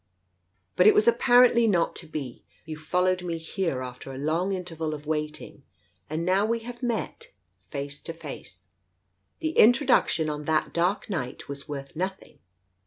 [0.75, 2.43] But it was apparently not to be.
[2.65, 5.61] You fol lowed me here, after a long interval of waiting,
[6.09, 7.27] and now we have met,
[7.69, 8.69] face to face.
[9.41, 12.39] The introduction on that dark night was worth nothing.